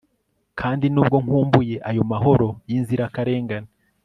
[0.59, 3.69] kandi nubwo nkumbuye ayo mahoro yinzirakarengane